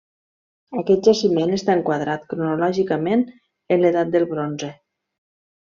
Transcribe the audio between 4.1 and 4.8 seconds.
del Bronze.